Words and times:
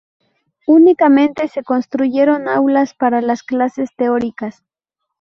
Únicamente 0.65 1.47
se 1.47 1.63
construyeron 1.63 2.47
aulas 2.49 2.95
para 2.95 3.21
las 3.21 3.43
clases 3.43 3.91
teóricas. 3.95 4.63